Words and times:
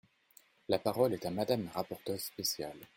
La 0.69 0.79
parole 0.79 1.13
est 1.13 1.27
à 1.27 1.29
Madame 1.29 1.65
la 1.65 1.73
rapporteure 1.73 2.19
spéciale. 2.19 2.87